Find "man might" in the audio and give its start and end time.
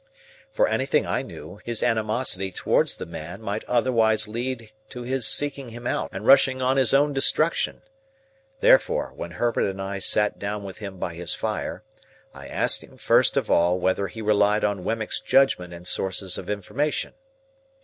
3.05-3.63